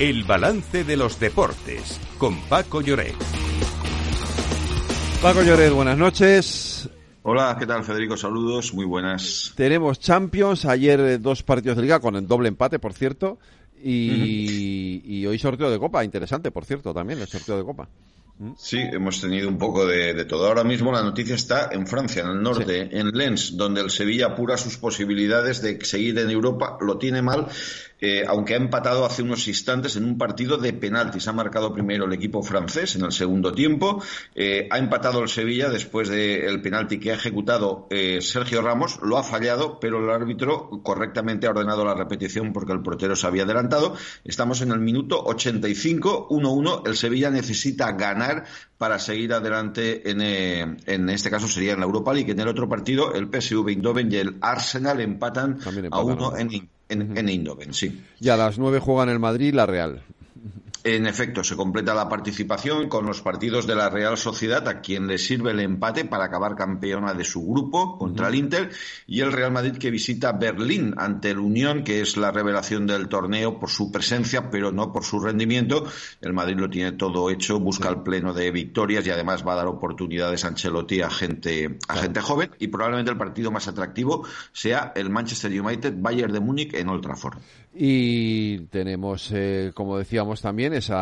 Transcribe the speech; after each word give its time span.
El 0.00 0.24
balance 0.24 0.82
de 0.82 0.96
los 0.96 1.20
deportes 1.20 2.00
con 2.16 2.40
Paco 2.48 2.80
Lloret. 2.80 3.14
Paco 5.20 5.42
Lloret, 5.42 5.70
buenas 5.74 5.98
noches. 5.98 6.88
Hola, 7.22 7.54
¿qué 7.60 7.66
tal 7.66 7.84
Federico? 7.84 8.16
Saludos, 8.16 8.72
muy 8.72 8.86
buenas. 8.86 9.52
Tenemos 9.56 10.00
Champions, 10.00 10.64
ayer 10.64 10.98
eh, 11.00 11.18
dos 11.18 11.42
partidos 11.42 11.76
de 11.76 11.82
liga 11.82 12.00
con 12.00 12.16
el 12.16 12.26
doble 12.26 12.48
empate, 12.48 12.78
por 12.78 12.94
cierto, 12.94 13.40
y, 13.76 15.02
y 15.04 15.26
hoy 15.26 15.38
sorteo 15.38 15.70
de 15.70 15.78
copa, 15.78 16.02
interesante, 16.02 16.50
por 16.50 16.64
cierto, 16.64 16.94
también 16.94 17.20
el 17.20 17.28
sorteo 17.28 17.58
de 17.58 17.64
copa. 17.64 17.86
Sí, 18.56 18.78
hemos 18.78 19.20
tenido 19.20 19.50
un 19.50 19.58
poco 19.58 19.86
de, 19.86 20.24
todo. 20.24 20.46
Ahora 20.46 20.64
mismo 20.64 20.90
la 20.90 21.02
noticia 21.02 21.34
está 21.34 21.68
en 21.72 21.86
Francia, 21.86 22.22
en 22.22 22.30
el 22.30 22.42
norte, 22.42 22.88
en 22.90 23.08
Lens, 23.08 23.54
donde 23.54 23.82
el 23.82 23.90
Sevilla 23.90 24.28
apura 24.28 24.56
sus 24.56 24.78
posibilidades 24.78 25.60
de 25.60 25.84
seguir 25.84 26.18
en 26.18 26.30
Europa. 26.30 26.78
Lo 26.80 26.96
tiene 26.96 27.20
mal, 27.20 27.48
eh, 28.00 28.24
aunque 28.26 28.54
ha 28.54 28.56
empatado 28.56 29.04
hace 29.04 29.22
unos 29.22 29.46
instantes 29.48 29.96
en 29.96 30.04
un 30.04 30.18
partido 30.18 30.58
de 30.58 30.72
penaltis. 30.72 31.28
Ha 31.28 31.32
marcado 31.32 31.72
primero 31.72 32.04
el 32.06 32.12
equipo 32.12 32.42
francés 32.42 32.96
en 32.96 33.04
el 33.04 33.12
segundo 33.12 33.52
tiempo. 33.52 34.02
Eh, 34.34 34.68
ha 34.70 34.78
empatado 34.78 35.22
el 35.22 35.28
Sevilla 35.28 35.68
después 35.68 36.08
del 36.08 36.60
penalti 36.62 36.98
que 36.98 37.12
ha 37.12 37.14
ejecutado 37.14 37.86
eh, 37.90 38.20
Sergio 38.20 38.62
Ramos. 38.62 39.00
Lo 39.02 39.18
ha 39.18 39.22
fallado, 39.22 39.78
pero 39.80 40.02
el 40.02 40.10
árbitro 40.10 40.70
correctamente 40.82 41.46
ha 41.46 41.50
ordenado 41.50 41.84
la 41.84 41.94
repetición 41.94 42.52
porque 42.52 42.72
el 42.72 42.82
portero 42.82 43.16
se 43.16 43.26
había 43.26 43.44
adelantado. 43.44 43.94
Estamos 44.24 44.60
en 44.62 44.72
el 44.72 44.80
minuto 44.80 45.22
85, 45.24 46.28
1-1. 46.30 46.86
El 46.86 46.96
Sevilla 46.96 47.30
necesita 47.30 47.92
ganar 47.92 48.44
para 48.78 48.98
seguir 48.98 49.34
adelante 49.34 50.10
en, 50.10 50.22
eh, 50.22 50.76
en 50.86 51.10
este 51.10 51.28
caso 51.28 51.46
sería 51.48 51.74
en 51.74 51.80
la 51.80 51.86
Europa 51.86 52.14
League. 52.14 52.32
En 52.32 52.40
el 52.40 52.48
otro 52.48 52.68
partido, 52.68 53.12
el 53.12 53.28
PSV 53.28 53.68
Eindhoven 53.68 54.10
y 54.10 54.16
el 54.16 54.36
Arsenal 54.40 55.00
empatan, 55.00 55.58
a 55.90 56.00
uno 56.00 56.36
en, 56.36 56.48
en, 56.90 57.16
en 57.16 57.28
Eindhoven, 57.28 57.72
sí. 57.72 58.02
Y 58.20 58.28
a 58.28 58.36
las 58.36 58.58
nueve 58.58 58.78
juegan 58.80 59.08
el 59.08 59.18
Madrid 59.18 59.48
y 59.48 59.52
la 59.52 59.66
Real. 59.66 60.02
En 60.82 61.06
efecto, 61.06 61.44
se 61.44 61.56
completa 61.56 61.94
la 61.94 62.08
participación 62.08 62.88
con 62.88 63.04
los 63.04 63.20
partidos 63.20 63.66
de 63.66 63.74
la 63.74 63.90
Real 63.90 64.16
Sociedad, 64.16 64.66
a 64.66 64.80
quien 64.80 65.06
le 65.06 65.18
sirve 65.18 65.50
el 65.50 65.60
empate 65.60 66.06
para 66.06 66.24
acabar 66.24 66.56
campeona 66.56 67.12
de 67.12 67.24
su 67.24 67.46
grupo 67.46 67.98
contra 67.98 68.28
el 68.28 68.36
Inter, 68.36 68.70
y 69.06 69.20
el 69.20 69.30
Real 69.30 69.52
Madrid 69.52 69.76
que 69.76 69.90
visita 69.90 70.32
Berlín 70.32 70.94
ante 70.96 71.30
el 71.30 71.38
Unión, 71.38 71.84
que 71.84 72.00
es 72.00 72.16
la 72.16 72.30
revelación 72.30 72.86
del 72.86 73.08
torneo 73.08 73.58
por 73.58 73.68
su 73.68 73.92
presencia, 73.92 74.50
pero 74.50 74.72
no 74.72 74.90
por 74.90 75.04
su 75.04 75.20
rendimiento. 75.20 75.84
El 76.22 76.32
Madrid 76.32 76.56
lo 76.56 76.70
tiene 76.70 76.92
todo 76.92 77.28
hecho, 77.28 77.60
busca 77.60 77.90
el 77.90 78.02
pleno 78.02 78.32
de 78.32 78.50
victorias 78.50 79.06
y 79.06 79.10
además 79.10 79.46
va 79.46 79.52
a 79.52 79.56
dar 79.56 79.66
oportunidades 79.66 80.46
a 80.46 80.48
Ancelotti 80.48 81.02
a 81.02 81.10
gente, 81.10 81.78
a 81.88 81.96
gente 81.96 82.22
joven, 82.22 82.52
y 82.58 82.68
probablemente 82.68 83.10
el 83.10 83.18
partido 83.18 83.50
más 83.50 83.68
atractivo 83.68 84.26
sea 84.52 84.92
el 84.96 85.10
Manchester 85.10 85.60
United 85.60 85.94
Bayern 85.98 86.32
de 86.32 86.40
Múnich 86.40 86.72
en 86.72 86.88
Old 86.88 87.02
Trafford. 87.02 87.38
Y 87.72 88.58
tenemos, 88.66 89.30
eh, 89.32 89.70
como 89.74 89.96
decíamos 89.96 90.40
también, 90.40 90.69
ese 90.74 90.92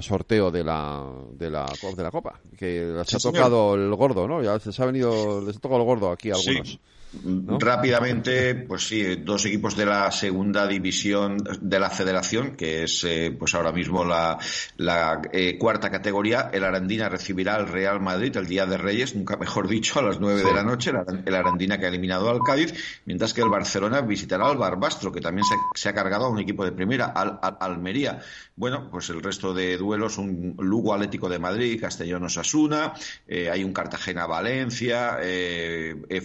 sorteo 0.00 0.50
de 0.50 0.64
la, 0.64 1.04
de 1.32 1.50
la, 1.50 1.66
de 1.96 2.02
la 2.02 2.10
Copa, 2.10 2.40
que 2.56 2.92
les 2.96 3.14
ha 3.14 3.18
tocado 3.18 3.74
el 3.74 3.94
gordo, 3.94 4.26
¿no? 4.26 4.42
Ya 4.42 4.58
se 4.58 4.82
ha 4.82 4.86
venido, 4.86 5.40
les 5.40 5.56
ha 5.56 5.60
tocado 5.60 5.80
el 5.80 5.86
gordo 5.86 6.10
aquí 6.10 6.30
a 6.30 6.34
algunos. 6.34 6.78
Rápidamente, 7.10 8.54
pues 8.54 8.86
sí, 8.86 9.16
dos 9.16 9.46
equipos 9.46 9.74
de 9.74 9.86
la 9.86 10.10
segunda 10.12 10.66
división 10.66 11.38
de 11.60 11.80
la 11.80 11.88
federación, 11.88 12.54
que 12.54 12.82
es 12.82 13.02
eh, 13.04 13.34
pues 13.36 13.54
ahora 13.54 13.72
mismo 13.72 14.04
la, 14.04 14.38
la 14.76 15.22
eh, 15.32 15.56
cuarta 15.58 15.90
categoría. 15.90 16.50
El 16.52 16.64
Arandina 16.64 17.08
recibirá 17.08 17.54
al 17.54 17.66
Real 17.66 18.00
Madrid 18.00 18.36
el 18.36 18.46
Día 18.46 18.66
de 18.66 18.76
Reyes, 18.76 19.16
nunca 19.16 19.38
mejor 19.38 19.68
dicho, 19.68 19.98
a 19.98 20.02
las 20.02 20.20
nueve 20.20 20.44
de 20.44 20.52
la 20.52 20.62
noche. 20.62 20.92
El 21.24 21.34
Arandina 21.34 21.78
que 21.78 21.86
ha 21.86 21.88
eliminado 21.88 22.28
al 22.28 22.40
Cádiz, 22.40 22.74
mientras 23.06 23.32
que 23.32 23.40
el 23.40 23.48
Barcelona 23.48 24.02
visitará 24.02 24.46
al 24.46 24.58
Barbastro, 24.58 25.10
que 25.10 25.22
también 25.22 25.46
se, 25.74 25.88
ha 25.88 25.94
cargado 25.94 26.26
a 26.26 26.28
un 26.28 26.40
equipo 26.40 26.62
de 26.62 26.72
primera, 26.72 27.06
al, 27.06 27.38
Almería. 27.58 28.20
Bueno, 28.54 28.90
pues 28.90 29.08
el 29.08 29.17
resto 29.22 29.54
de 29.54 29.76
duelos, 29.76 30.18
un 30.18 30.54
Lugo 30.58 30.94
Atlético 30.94 31.28
de 31.28 31.38
Madrid, 31.38 31.80
Castellón 31.80 32.24
Osasuna, 32.24 32.92
eh, 33.26 33.50
hay 33.50 33.64
un 33.64 33.72
Cartagena 33.72 34.26
Valencia, 34.26 35.18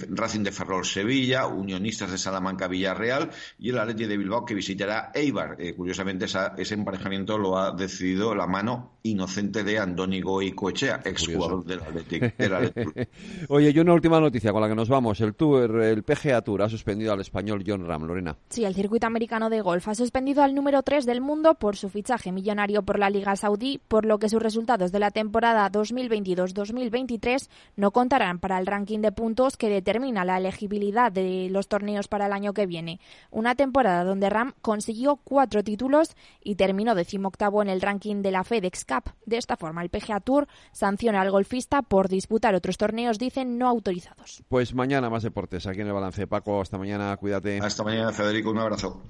Racing 0.10 0.44
de 0.44 0.52
Ferrol 0.52 0.86
Sevilla, 0.86 1.48
Unionistas 1.48 2.12
de 2.12 2.18
Salamanca 2.18 2.68
Villarreal 2.68 3.30
y 3.60 3.70
el 3.70 3.80
Atleti 3.80 4.06
de 4.06 4.18
Bilbao 4.18 4.46
que 4.46 4.54
visitará 4.54 5.12
Eibar. 5.14 5.56
Eh, 5.60 5.74
curiosamente 5.74 6.26
ese 6.26 6.74
emparejamiento 6.74 7.38
lo 7.38 7.58
ha 7.58 7.72
decidido 7.72 8.36
la 8.36 8.48
mano 8.48 8.98
inocente 9.04 9.64
de 9.64 9.80
Andoni 9.80 10.22
Goicoechea, 10.22 11.02
exjugador 11.04 11.66
del 11.66 11.80
Atleti. 11.82 12.20
Oye, 13.50 13.72
y 13.72 13.80
una 13.80 13.94
última 13.94 14.20
noticia 14.20 14.52
con 14.52 14.62
la 14.62 14.70
que 14.70 14.76
nos 14.76 14.90
vamos. 14.90 15.20
El 15.22 15.36
Tour, 15.36 15.82
el 15.82 16.04
PGA 16.04 16.42
Tour 16.42 16.62
ha 16.62 16.70
suspendido 16.70 17.12
al 17.14 17.22
español 17.22 17.64
John 17.66 17.86
Ram, 17.86 18.04
Lorena. 18.04 18.38
Sí, 18.50 18.64
el 18.66 18.76
circuito 18.76 19.08
americano 19.08 19.50
de 19.50 19.62
golf 19.62 19.88
ha 19.88 19.96
suspendido 19.96 20.44
al 20.44 20.56
número 20.56 20.84
3 20.84 21.06
del 21.06 21.22
mundo 21.22 21.56
por 21.56 21.76
su 21.76 21.90
fichaje 21.90 22.32
millonario 22.32 22.83
por 22.84 23.00
la 23.00 23.10
Liga 23.10 23.36
Saudí, 23.36 23.80
por 23.88 24.06
lo 24.06 24.20
que 24.20 24.30
sus 24.30 24.42
resultados 24.42 24.92
de 24.92 25.00
la 25.00 25.12
temporada 25.12 25.72
2022-2023 25.72 27.50
no 27.76 27.92
contarán 27.92 28.40
para 28.40 28.58
el 28.60 28.66
ranking 28.66 29.00
de 29.00 29.12
puntos 29.12 29.58
que 29.58 29.70
determina 29.70 30.26
la 30.26 30.38
elegibilidad 30.38 31.12
de 31.12 31.48
los 31.50 31.68
torneos 31.68 32.08
para 32.08 32.28
el 32.28 32.34
año 32.34 32.54
que 32.54 32.66
viene. 32.66 33.00
Una 33.32 33.56
temporada 33.56 34.04
donde 34.04 34.30
Ram 34.30 34.54
consiguió 34.62 35.18
cuatro 35.18 35.64
títulos 35.64 36.16
y 36.44 36.56
terminó 36.56 36.96
decimoctavo 36.96 37.62
en 37.62 37.70
el 37.70 37.82
ranking 37.82 38.22
de 38.22 38.32
la 38.32 38.44
FedEx 38.44 38.86
Cup. 38.86 39.12
De 39.26 39.38
esta 39.38 39.58
forma, 39.58 39.82
el 39.82 39.90
PGA 39.90 40.20
Tour 40.20 40.48
sanciona 40.72 41.22
al 41.22 41.32
golfista 41.32 41.82
por 41.82 42.10
disputar 42.10 42.56
otros 42.56 42.78
torneos, 42.78 43.20
dicen, 43.20 43.58
no 43.58 43.68
autorizados. 43.68 44.44
Pues 44.50 44.74
mañana 44.74 45.10
más 45.10 45.24
deportes 45.24 45.68
aquí 45.68 45.82
en 45.82 45.88
el 45.88 45.94
balance. 45.94 46.28
Paco, 46.28 46.62
hasta 46.62 46.78
mañana, 46.78 47.16
cuídate. 47.18 47.60
Hasta 47.60 47.84
mañana, 47.84 48.12
Federico, 48.12 48.52
un 48.52 48.60
abrazo. 48.60 49.02